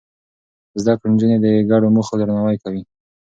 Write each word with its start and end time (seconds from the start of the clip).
زده 0.81 0.93
کړې 0.99 1.07
نجونې 1.13 1.37
د 1.41 1.47
ګډو 1.69 1.87
موخو 1.95 2.13
درناوی 2.21 2.57
کوي. 2.63 2.83